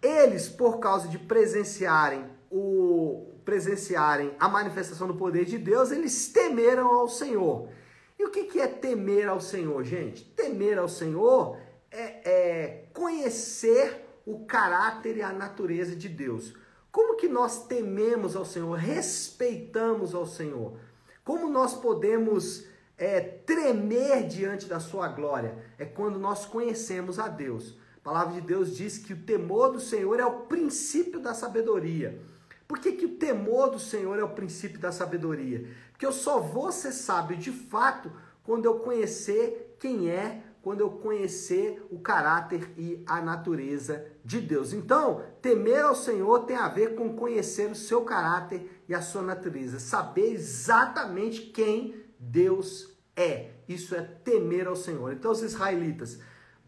Eles, 0.01 0.48
por 0.48 0.80
causa 0.80 1.08
de 1.08 1.18
presenciarem 1.18 2.25
o, 2.51 3.34
presenciarem 3.44 4.34
a 4.39 4.48
manifestação 4.48 5.08
do 5.08 5.15
poder 5.15 5.46
de 5.46 5.58
Deus, 5.58 5.92
eles 5.92 6.30
temeram 6.30 6.88
ao 6.88 7.08
Senhor. 7.08 7.70
E 8.18 8.24
o 8.24 8.32
que 8.32 8.60
é 8.60 8.68
temer 8.68 9.27
ao 9.27 9.42
Senhor, 9.42 9.84
gente? 9.84 10.24
Temer 10.24 10.80
ao 10.80 10.88
Senhor 10.88 11.58
é, 11.92 12.30
é 12.30 12.84
conhecer 12.94 14.05
o 14.25 14.46
caráter 14.46 15.17
e 15.17 15.22
a 15.22 15.32
natureza 15.32 15.96
de 15.96 16.10
Deus. 16.10 16.53
Como 16.91 17.17
que 17.17 17.27
nós 17.27 17.67
tememos 17.67 18.36
ao 18.36 18.46
Senhor, 18.46 18.75
respeitamos 18.77 20.15
ao 20.15 20.25
Senhor? 20.25 20.77
Como 21.24 21.50
nós 21.50 21.74
podemos 21.74 22.65
é, 22.98 23.20
tremer 23.20 24.27
diante 24.27 24.65
da 24.65 24.79
sua 24.79 25.08
glória? 25.10 25.58
É 25.77 25.86
quando 25.86 26.17
nós 26.17 26.46
conhecemos 26.46 27.20
a 27.20 27.27
Deus. 27.27 27.77
A 27.98 28.03
palavra 28.03 28.34
de 28.34 28.41
Deus 28.41 28.75
diz 28.75 28.98
que 28.98 29.13
o 29.13 29.24
temor 29.24 29.72
do 29.72 29.79
Senhor 29.79 30.20
é 30.20 30.25
o 30.25 30.41
princípio 30.41 31.20
da 31.20 31.34
sabedoria. 31.34 32.22
Por 32.67 32.79
que, 32.79 32.94
que 32.94 33.05
o 33.05 33.17
temor 33.17 33.72
do 33.72 33.79
Senhor 33.79 34.17
é 34.17 34.24
o 34.24 34.29
princípio 34.29 34.79
da 34.79 34.91
sabedoria? 34.91 35.67
Porque 35.91 36.05
eu 36.05 36.12
só 36.12 36.39
vou 36.39 36.72
ser 36.72 36.91
sábio 36.91 37.38
de 37.38 37.51
fato 37.51 38.12
quando 38.44 38.65
eu 38.65 38.79
conhecer 38.79 39.75
quem 39.79 40.10
é, 40.10 40.41
quando 40.66 40.82
eu 40.82 40.90
conhecer 40.90 41.86
o 41.92 42.00
caráter 42.00 42.74
e 42.76 43.04
a 43.06 43.22
natureza 43.22 44.04
de 44.26 44.42
Deus. 44.42 44.74
Então, 44.74 45.22
temer 45.40 45.86
ao 45.86 45.94
Senhor 45.94 46.40
tem 46.40 46.56
a 46.56 46.68
ver 46.68 46.96
com 46.96 47.16
conhecer 47.16 47.70
o 47.70 47.76
seu 47.76 48.02
caráter 48.02 48.82
e 48.90 48.96
a 48.96 49.00
sua 49.00 49.22
natureza, 49.22 49.78
saber 49.78 50.34
exatamente 50.34 51.42
quem 51.52 52.04
Deus 52.18 52.98
é. 53.16 53.52
Isso 53.70 53.94
é 53.94 54.02
temer 54.02 54.66
ao 54.66 54.76
Senhor. 54.76 55.14
Então, 55.14 55.30
os 55.30 55.44
israelitas 55.44 56.20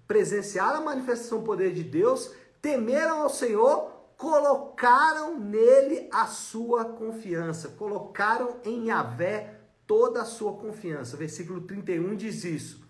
presenciaram 0.08 0.77
a 0.77 0.86
manifestação 0.86 1.39
do 1.39 1.46
poder 1.46 1.74
de 1.74 1.84
Deus, 1.84 2.32
temeram 2.62 3.24
ao 3.24 3.32
Senhor 3.32 3.98
colocaram 4.16 5.39
nele 5.39 6.08
a 6.12 6.27
sua 6.27 6.86
confiança, 6.86 7.70
colocaram 7.70 8.58
em 8.63 8.89
Yahvé 8.89 9.60
toda 9.88 10.22
a 10.22 10.25
sua 10.25 10.54
confiança. 10.54 11.18
Versículo 11.18 11.62
31 11.62 12.16
diz 12.16 12.44
isso. 12.44 12.87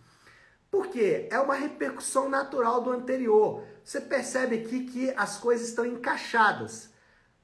Porque 0.70 1.28
é 1.32 1.40
uma 1.40 1.56
repercussão 1.56 2.30
natural 2.30 2.82
do 2.82 2.92
anterior. 2.92 3.64
Você 3.84 4.02
percebe 4.02 4.58
aqui 4.58 4.86
que 4.86 5.12
as 5.12 5.38
coisas 5.38 5.70
estão 5.70 5.86
encaixadas. 5.86 6.92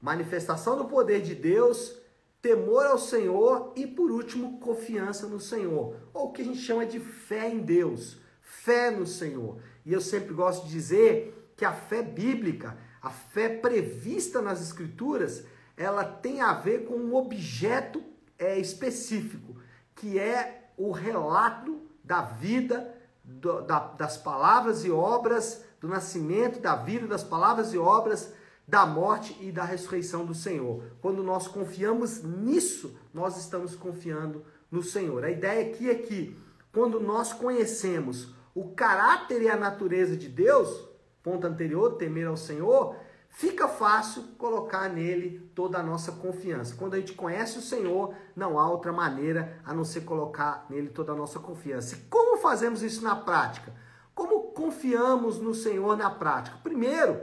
Manifestação 0.01 0.77
do 0.77 0.85
poder 0.85 1.21
de 1.21 1.33
Deus, 1.33 1.97
temor 2.41 2.85
ao 2.85 2.97
Senhor 2.97 3.71
e, 3.75 3.87
por 3.87 4.11
último, 4.11 4.59
confiança 4.59 5.27
no 5.27 5.39
Senhor. 5.39 5.95
Ou 6.13 6.27
o 6.27 6.31
que 6.31 6.41
a 6.41 6.45
gente 6.45 6.59
chama 6.59 6.85
de 6.85 6.99
fé 6.99 7.49
em 7.49 7.59
Deus, 7.59 8.17
fé 8.41 8.91
no 8.91 9.07
Senhor. 9.07 9.57
E 9.85 9.93
eu 9.93 10.01
sempre 10.01 10.33
gosto 10.33 10.65
de 10.65 10.73
dizer 10.73 11.53
que 11.55 11.63
a 11.63 11.71
fé 11.71 12.01
bíblica 12.01 12.77
a 13.03 13.09
fé 13.09 13.49
prevista 13.49 14.41
nas 14.41 14.61
Escrituras, 14.61 15.43
ela 15.75 16.05
tem 16.05 16.39
a 16.39 16.53
ver 16.53 16.85
com 16.85 16.95
um 16.95 17.13
objeto 17.13 18.01
é, 18.39 18.57
específico, 18.57 19.57
que 19.93 20.17
é 20.17 20.71
o 20.77 20.91
relato 20.91 21.81
da 22.01 22.21
vida, 22.21 22.92
do, 23.23 23.61
da, 23.61 23.79
das 23.79 24.17
palavras 24.17 24.83
e 24.83 24.91
obras, 24.91 25.63
do 25.79 25.87
nascimento, 25.87 26.59
da 26.59 26.75
vida, 26.75 27.07
das 27.07 27.23
palavras 27.23 27.73
e 27.73 27.77
obras, 27.77 28.33
da 28.67 28.85
morte 28.85 29.37
e 29.41 29.51
da 29.51 29.63
ressurreição 29.63 30.25
do 30.25 30.33
Senhor. 30.33 30.83
Quando 31.01 31.23
nós 31.23 31.47
confiamos 31.47 32.23
nisso, 32.23 32.97
nós 33.13 33.37
estamos 33.37 33.75
confiando 33.75 34.43
no 34.71 34.81
Senhor. 34.81 35.23
A 35.23 35.31
ideia 35.31 35.69
aqui 35.69 35.89
é 35.89 35.95
que, 35.95 36.37
quando 36.71 36.99
nós 36.99 37.33
conhecemos 37.33 38.33
o 38.55 38.69
caráter 38.69 39.41
e 39.41 39.49
a 39.49 39.57
natureza 39.57 40.15
de 40.15 40.29
Deus, 40.29 40.87
ponto 41.21 41.45
anterior, 41.45 41.95
temer 41.95 42.27
ao 42.27 42.37
Senhor, 42.37 42.95
fica 43.33 43.67
fácil 43.67 44.23
colocar 44.37 44.87
nele 44.87 45.51
toda 45.53 45.79
a 45.79 45.83
nossa 45.83 46.11
confiança. 46.11 46.75
Quando 46.75 46.93
a 46.93 46.99
gente 46.99 47.13
conhece 47.13 47.57
o 47.57 47.61
Senhor, 47.61 48.13
não 48.35 48.57
há 48.59 48.69
outra 48.69 48.93
maneira 48.93 49.59
a 49.65 49.73
não 49.73 49.83
ser 49.83 50.01
colocar 50.01 50.65
nele 50.69 50.89
toda 50.89 51.11
a 51.11 51.15
nossa 51.15 51.39
confiança. 51.39 51.95
E 51.95 51.99
como 52.09 52.37
fazemos 52.37 52.83
isso 52.83 53.03
na 53.03 53.15
prática? 53.15 53.73
Como 54.13 54.51
confiamos 54.51 55.39
no 55.39 55.53
Senhor 55.53 55.97
na 55.97 56.11
prática? 56.11 56.57
Primeiro, 56.63 57.19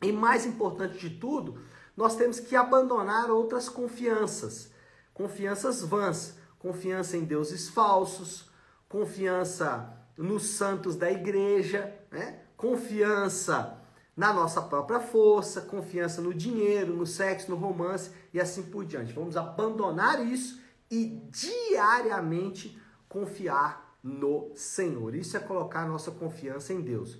e 0.00 0.12
mais 0.12 0.46
importante 0.46 0.96
de 0.96 1.10
tudo, 1.18 1.60
nós 1.96 2.14
temos 2.14 2.38
que 2.38 2.54
abandonar 2.54 3.28
outras 3.28 3.68
confianças. 3.68 4.70
Confianças 5.12 5.82
vãs, 5.82 6.36
confiança 6.60 7.16
em 7.16 7.24
deuses 7.24 7.68
falsos, 7.68 8.48
confiança 8.88 9.98
nos 10.16 10.44
santos 10.50 10.94
da 10.94 11.10
igreja, 11.10 11.92
né? 12.10 12.40
confiança 12.56 13.79
na 14.20 14.34
nossa 14.34 14.60
própria 14.60 15.00
força, 15.00 15.62
confiança 15.62 16.20
no 16.20 16.34
dinheiro, 16.34 16.94
no 16.94 17.06
sexo, 17.06 17.50
no 17.50 17.56
romance 17.56 18.10
e 18.34 18.38
assim 18.38 18.64
por 18.64 18.84
diante. 18.84 19.14
Vamos 19.14 19.34
abandonar 19.34 20.22
isso 20.22 20.60
e 20.90 21.22
diariamente 21.30 22.78
confiar 23.08 23.96
no 24.04 24.52
Senhor. 24.54 25.14
Isso 25.14 25.38
é 25.38 25.40
colocar 25.40 25.88
nossa 25.88 26.10
confiança 26.10 26.70
em 26.70 26.82
Deus. 26.82 27.16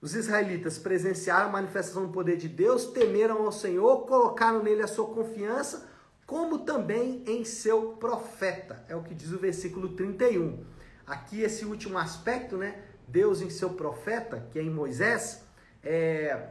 Os 0.00 0.16
israelitas 0.16 0.78
presenciaram 0.78 1.46
a 1.46 1.52
manifestação 1.52 2.06
do 2.06 2.12
poder 2.12 2.38
de 2.38 2.48
Deus, 2.48 2.86
temeram 2.86 3.46
ao 3.46 3.52
Senhor, 3.52 4.04
colocaram 4.04 4.64
nele 4.64 4.82
a 4.82 4.88
sua 4.88 5.06
confiança, 5.06 5.88
como 6.26 6.58
também 6.58 7.22
em 7.24 7.44
seu 7.44 7.92
profeta. 8.00 8.84
É 8.88 8.96
o 8.96 9.04
que 9.04 9.14
diz 9.14 9.30
o 9.30 9.38
versículo 9.38 9.90
31. 9.90 10.58
Aqui 11.06 11.42
esse 11.42 11.64
último 11.64 11.98
aspecto, 11.98 12.56
né? 12.56 12.82
Deus 13.06 13.40
em 13.40 13.48
seu 13.48 13.70
profeta, 13.70 14.44
que 14.50 14.58
é 14.58 14.62
em 14.62 14.70
Moisés, 14.70 15.44
é, 15.84 16.50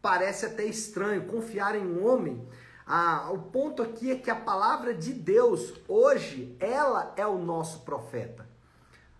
parece 0.00 0.46
até 0.46 0.64
estranho 0.64 1.26
confiar 1.26 1.74
em 1.74 1.86
um 1.86 2.06
homem. 2.06 2.46
Ah, 2.86 3.30
o 3.32 3.38
ponto 3.38 3.82
aqui 3.82 4.10
é 4.10 4.16
que 4.16 4.30
a 4.30 4.34
palavra 4.36 4.92
de 4.92 5.12
Deus, 5.12 5.74
hoje, 5.88 6.56
ela 6.60 7.12
é 7.16 7.26
o 7.26 7.38
nosso 7.38 7.80
profeta. 7.80 8.46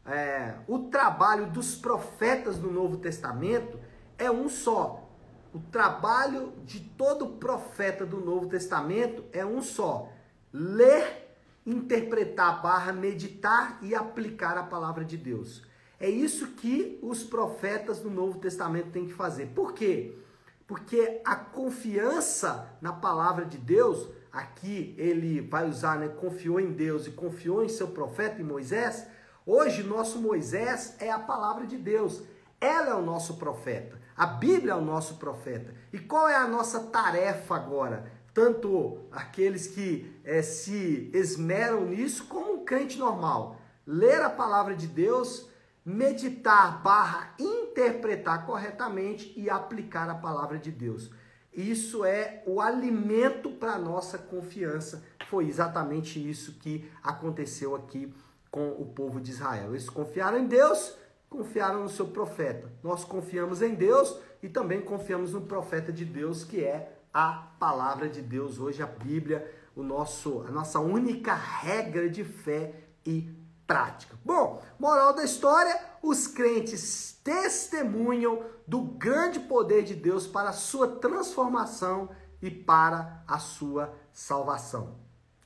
é, 0.04 0.54
o 0.66 0.80
trabalho 0.90 1.46
dos 1.46 1.76
profetas 1.76 2.58
do 2.58 2.70
Novo 2.70 2.96
Testamento 2.96 3.78
é 4.18 4.30
um 4.30 4.48
só. 4.48 5.08
O 5.54 5.60
trabalho 5.60 6.54
de 6.64 6.80
todo 6.80 7.36
profeta 7.36 8.06
do 8.06 8.18
Novo 8.18 8.48
Testamento 8.48 9.24
é 9.32 9.44
um 9.44 9.62
só: 9.62 10.10
ler, 10.52 11.36
interpretar, 11.64 12.62
barra, 12.62 12.92
meditar 12.92 13.78
e 13.82 13.94
aplicar 13.94 14.56
a 14.56 14.62
palavra 14.62 15.04
de 15.04 15.16
Deus. 15.16 15.62
É 16.02 16.10
isso 16.10 16.48
que 16.48 16.98
os 17.00 17.22
profetas 17.22 18.00
do 18.00 18.10
Novo 18.10 18.40
Testamento 18.40 18.90
têm 18.90 19.06
que 19.06 19.12
fazer. 19.12 19.52
Por 19.54 19.72
quê? 19.72 20.18
Porque 20.66 21.20
a 21.24 21.36
confiança 21.36 22.76
na 22.80 22.92
palavra 22.92 23.44
de 23.44 23.56
Deus, 23.56 24.08
aqui 24.32 24.96
ele 24.98 25.40
vai 25.40 25.68
usar, 25.68 26.00
né? 26.00 26.08
Confiou 26.08 26.58
em 26.58 26.72
Deus 26.72 27.06
e 27.06 27.12
confiou 27.12 27.64
em 27.64 27.68
seu 27.68 27.86
profeta 27.86 28.40
em 28.40 28.44
Moisés. 28.44 29.06
Hoje, 29.46 29.84
nosso 29.84 30.18
Moisés 30.18 30.96
é 30.98 31.08
a 31.08 31.20
palavra 31.20 31.68
de 31.68 31.76
Deus. 31.76 32.24
Ela 32.60 32.88
é 32.88 32.94
o 32.94 33.02
nosso 33.02 33.36
profeta. 33.36 33.96
A 34.16 34.26
Bíblia 34.26 34.72
é 34.72 34.76
o 34.76 34.80
nosso 34.80 35.18
profeta. 35.18 35.72
E 35.92 36.00
qual 36.00 36.28
é 36.28 36.34
a 36.34 36.48
nossa 36.48 36.80
tarefa 36.80 37.54
agora? 37.54 38.10
Tanto 38.34 38.98
aqueles 39.12 39.68
que 39.68 40.20
é, 40.24 40.42
se 40.42 41.08
esmeram 41.14 41.84
nisso, 41.84 42.26
como 42.26 42.54
um 42.54 42.64
crente 42.64 42.98
normal. 42.98 43.60
Ler 43.86 44.20
a 44.20 44.30
palavra 44.30 44.74
de 44.74 44.88
Deus, 44.88 45.51
meditar 45.84 46.82
barra 46.82 47.34
interpretar 47.38 48.46
corretamente 48.46 49.32
e 49.36 49.50
aplicar 49.50 50.08
a 50.08 50.14
palavra 50.14 50.58
de 50.58 50.70
Deus. 50.70 51.10
Isso 51.52 52.04
é 52.04 52.42
o 52.46 52.60
alimento 52.60 53.50
para 53.50 53.78
nossa 53.78 54.16
confiança. 54.16 55.02
Foi 55.28 55.46
exatamente 55.46 56.18
isso 56.18 56.54
que 56.54 56.90
aconteceu 57.02 57.74
aqui 57.74 58.12
com 58.50 58.70
o 58.70 58.86
povo 58.86 59.20
de 59.20 59.30
Israel. 59.32 59.70
Eles 59.70 59.88
confiaram 59.88 60.38
em 60.38 60.46
Deus, 60.46 60.96
confiaram 61.28 61.82
no 61.82 61.88
seu 61.88 62.06
profeta. 62.06 62.70
Nós 62.82 63.04
confiamos 63.04 63.60
em 63.60 63.74
Deus 63.74 64.16
e 64.42 64.48
também 64.48 64.80
confiamos 64.80 65.32
no 65.32 65.42
profeta 65.42 65.92
de 65.92 66.04
Deus, 66.04 66.44
que 66.44 66.64
é 66.64 66.98
a 67.12 67.48
palavra 67.58 68.08
de 68.08 68.22
Deus. 68.22 68.58
Hoje 68.58 68.82
a 68.82 68.86
Bíblia, 68.86 69.50
o 69.76 69.82
nosso, 69.82 70.42
a 70.48 70.50
nossa 70.50 70.80
única 70.80 71.34
regra 71.34 72.08
de 72.08 72.24
fé 72.24 72.74
e 73.04 73.30
prática. 73.66 74.16
Bom, 74.24 74.62
moral 74.78 75.12
da 75.12 75.24
história: 75.24 75.78
os 76.02 76.26
crentes 76.26 77.18
testemunham 77.22 78.44
do 78.66 78.82
grande 78.82 79.40
poder 79.40 79.82
de 79.82 79.94
Deus 79.94 80.26
para 80.26 80.50
a 80.50 80.54
sua 80.54 80.88
transformação 80.96 82.10
e 82.40 82.50
para 82.50 83.22
a 83.26 83.38
sua 83.38 83.94
salvação. 84.12 84.96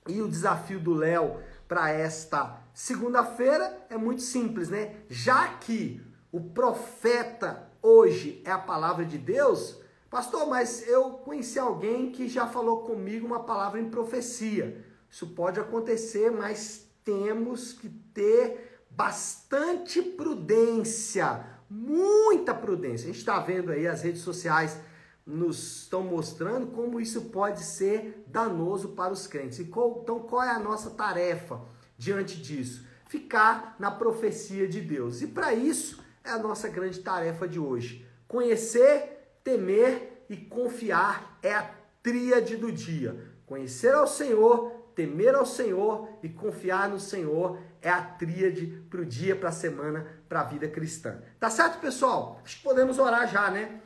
E 0.08 0.20
o 0.22 0.28
desafio 0.28 0.80
do 0.80 0.94
Léo 0.94 1.40
para 1.68 1.90
esta 1.90 2.60
segunda-feira 2.72 3.86
é 3.90 3.96
muito 3.96 4.22
simples, 4.22 4.68
né? 4.68 4.96
Já 5.08 5.48
que 5.48 6.00
o 6.30 6.40
profeta 6.40 7.70
hoje 7.82 8.42
é 8.44 8.50
a 8.50 8.58
palavra 8.58 9.04
de 9.04 9.18
Deus, 9.18 9.80
pastor, 10.10 10.46
mas 10.46 10.86
eu 10.86 11.10
conheci 11.12 11.58
alguém 11.58 12.12
que 12.12 12.28
já 12.28 12.46
falou 12.46 12.82
comigo 12.82 13.26
uma 13.26 13.40
palavra 13.40 13.80
em 13.80 13.90
profecia. 13.90 14.84
Isso 15.10 15.28
pode 15.28 15.58
acontecer, 15.58 16.30
mas 16.30 16.85
temos 17.06 17.72
que 17.72 17.88
ter 17.88 18.82
bastante 18.90 20.02
prudência, 20.02 21.46
muita 21.70 22.52
prudência. 22.52 23.04
A 23.04 23.12
gente 23.12 23.20
está 23.20 23.38
vendo 23.38 23.70
aí 23.70 23.86
as 23.86 24.02
redes 24.02 24.22
sociais 24.22 24.76
nos 25.24 25.82
estão 25.82 26.02
mostrando 26.02 26.66
como 26.68 27.00
isso 27.00 27.26
pode 27.26 27.62
ser 27.62 28.24
danoso 28.26 28.88
para 28.90 29.12
os 29.12 29.28
crentes. 29.28 29.60
então, 29.60 30.20
qual 30.28 30.42
é 30.42 30.50
a 30.50 30.58
nossa 30.58 30.90
tarefa 30.90 31.60
diante 31.96 32.42
disso? 32.42 32.84
Ficar 33.06 33.76
na 33.78 33.90
profecia 33.90 34.66
de 34.66 34.80
Deus. 34.80 35.22
E 35.22 35.28
para 35.28 35.54
isso 35.54 36.02
é 36.24 36.30
a 36.30 36.38
nossa 36.38 36.68
grande 36.68 36.98
tarefa 36.98 37.46
de 37.46 37.60
hoje. 37.60 38.04
Conhecer, 38.26 39.38
temer 39.44 40.24
e 40.28 40.36
confiar 40.36 41.38
é 41.40 41.54
a 41.54 41.70
tríade 42.02 42.56
do 42.56 42.72
dia. 42.72 43.16
Conhecer 43.46 43.94
ao 43.94 44.08
Senhor, 44.08 44.75
temer 44.96 45.34
ao 45.34 45.44
Senhor 45.44 46.08
e 46.22 46.28
confiar 46.28 46.88
no 46.88 46.98
Senhor 46.98 47.60
é 47.82 47.90
a 47.90 48.00
tríade 48.00 48.66
para 48.88 49.02
o 49.02 49.04
dia, 49.04 49.36
para 49.36 49.50
a 49.50 49.52
semana, 49.52 50.06
para 50.26 50.40
a 50.40 50.44
vida 50.44 50.66
cristã. 50.66 51.20
Tá 51.38 51.50
certo, 51.50 51.78
pessoal? 51.78 52.40
Acho 52.42 52.56
que 52.56 52.62
podemos 52.62 52.98
orar 52.98 53.28
já, 53.28 53.50
né? 53.50 53.80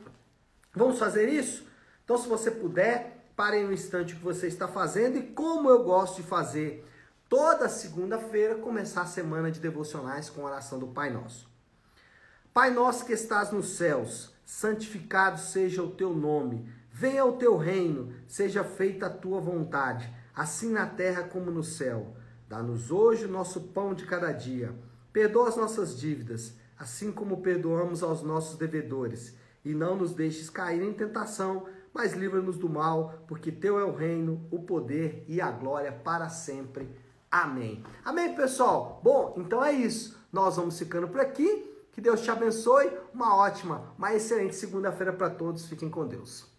Vamos 0.73 0.97
fazer 0.97 1.27
isso? 1.27 1.67
Então, 2.05 2.17
se 2.17 2.29
você 2.29 2.49
puder, 2.49 3.27
pare 3.35 3.63
um 3.63 3.73
instante 3.73 4.13
o 4.13 4.17
que 4.17 4.23
você 4.23 4.47
está 4.47 4.69
fazendo 4.69 5.17
e 5.17 5.23
como 5.23 5.69
eu 5.69 5.83
gosto 5.83 6.21
de 6.21 6.23
fazer 6.23 6.87
toda 7.27 7.67
segunda-feira, 7.67 8.55
começar 8.55 9.01
a 9.01 9.05
semana 9.05 9.51
de 9.51 9.59
devocionais 9.59 10.29
com 10.29 10.41
a 10.41 10.49
oração 10.49 10.79
do 10.79 10.87
Pai 10.87 11.09
Nosso. 11.09 11.51
Pai 12.53 12.71
nosso 12.71 13.05
que 13.05 13.13
estás 13.13 13.51
nos 13.51 13.77
céus, 13.77 14.33
santificado 14.45 15.39
seja 15.39 15.81
o 15.81 15.91
teu 15.91 16.13
nome, 16.13 16.69
venha 16.91 17.23
o 17.23 17.37
teu 17.37 17.55
reino, 17.55 18.13
seja 18.27 18.63
feita 18.63 19.05
a 19.05 19.09
tua 19.09 19.39
vontade, 19.39 20.09
assim 20.35 20.71
na 20.71 20.85
terra 20.85 21.23
como 21.23 21.51
no 21.51 21.63
céu. 21.63 22.15
Dá-nos 22.47 22.91
hoje 22.91 23.25
o 23.25 23.31
nosso 23.31 23.61
pão 23.61 23.93
de 23.93 24.05
cada 24.05 24.31
dia. 24.31 24.73
Perdoa 25.13 25.49
as 25.49 25.55
nossas 25.55 25.97
dívidas, 25.97 26.53
assim 26.77 27.11
como 27.11 27.41
perdoamos 27.41 28.03
aos 28.03 28.21
nossos 28.21 28.57
devedores 28.57 29.35
e 29.63 29.73
não 29.73 29.95
nos 29.95 30.13
deixes 30.13 30.49
cair 30.49 30.81
em 30.81 30.93
tentação, 30.93 31.65
mas 31.93 32.13
livra-nos 32.13 32.57
do 32.57 32.69
mal, 32.69 33.23
porque 33.27 33.51
teu 33.51 33.79
é 33.79 33.83
o 33.83 33.95
reino, 33.95 34.45
o 34.49 34.59
poder 34.63 35.23
e 35.27 35.39
a 35.39 35.51
glória 35.51 35.91
para 35.91 36.29
sempre. 36.29 36.89
Amém. 37.29 37.83
Amém, 38.03 38.35
pessoal? 38.35 38.99
Bom, 39.03 39.35
então 39.37 39.63
é 39.63 39.71
isso. 39.71 40.17
Nós 40.31 40.55
vamos 40.55 40.77
ficando 40.77 41.07
por 41.07 41.19
aqui. 41.19 41.69
Que 41.91 42.01
Deus 42.01 42.21
te 42.21 42.31
abençoe. 42.31 42.91
Uma 43.13 43.35
ótima, 43.35 43.93
uma 43.97 44.13
excelente 44.13 44.55
segunda-feira 44.55 45.13
para 45.13 45.29
todos. 45.29 45.67
Fiquem 45.67 45.89
com 45.89 46.07
Deus. 46.07 46.50